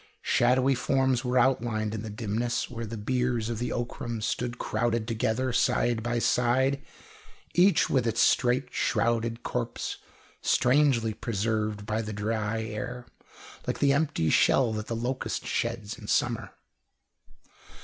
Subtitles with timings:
[0.23, 5.07] Shadowy forms were outlined in the dimness, where the biers of the Ockrams stood crowded
[5.07, 6.81] together, side by side,
[7.53, 9.97] each with its straight, shrouded corpse,
[10.41, 13.05] strangely preserved by the dry air,
[13.67, 16.49] like the empty shell that the locust sheds in summer.